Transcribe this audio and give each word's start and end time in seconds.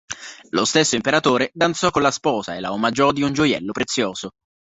Lo 0.49 0.65
stesso 0.65 0.95
imperatore 0.95 1.51
danzò 1.53 1.91
con 1.91 2.01
la 2.01 2.09
sposa 2.09 2.55
e 2.55 2.59
la 2.59 2.71
omaggiò 2.71 3.11
di 3.11 3.21
un 3.21 3.33
gioiello 3.33 3.71
prezioso. 3.71 4.31